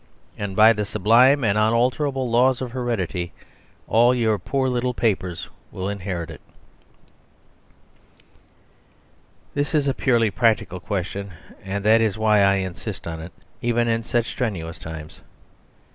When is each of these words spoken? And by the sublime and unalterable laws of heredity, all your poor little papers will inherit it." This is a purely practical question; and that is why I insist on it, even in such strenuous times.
And 0.35 0.55
by 0.55 0.73
the 0.73 0.83
sublime 0.83 1.43
and 1.43 1.59
unalterable 1.59 2.27
laws 2.27 2.59
of 2.59 2.71
heredity, 2.71 3.33
all 3.87 4.15
your 4.15 4.39
poor 4.39 4.67
little 4.67 4.95
papers 4.95 5.47
will 5.71 5.87
inherit 5.89 6.31
it." 6.31 6.41
This 9.53 9.75
is 9.75 9.87
a 9.87 9.93
purely 9.93 10.31
practical 10.31 10.79
question; 10.79 11.33
and 11.63 11.85
that 11.85 12.01
is 12.01 12.17
why 12.17 12.39
I 12.41 12.55
insist 12.55 13.05
on 13.07 13.21
it, 13.21 13.31
even 13.61 13.87
in 13.87 14.01
such 14.01 14.25
strenuous 14.25 14.79
times. 14.79 15.21